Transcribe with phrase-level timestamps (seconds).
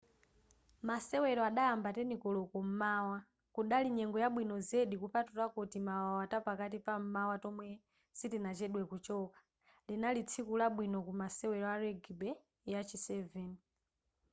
[0.87, 3.17] masewero adayamba 10:00 koloko m'mawa
[3.55, 7.67] kunali nyengo yabwino zedi kupatulapo timawawa tapakati pam'mawa tomwe
[8.17, 9.37] sitinachedwe kuchoka
[9.87, 12.29] linali tsiku labwino ku masewero a rugby
[12.71, 13.49] ya chi 7